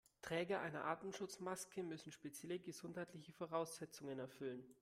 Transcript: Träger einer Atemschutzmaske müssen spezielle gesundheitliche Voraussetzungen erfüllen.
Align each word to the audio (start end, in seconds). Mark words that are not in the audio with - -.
Träger 0.23 0.61
einer 0.61 0.85
Atemschutzmaske 0.85 1.83
müssen 1.83 2.11
spezielle 2.11 2.57
gesundheitliche 2.57 3.33
Voraussetzungen 3.33 4.17
erfüllen. 4.17 4.65